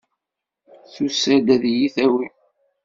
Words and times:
Tusa-d 0.93 1.47
ad 1.55 1.63
yi-tawi. 1.75 2.27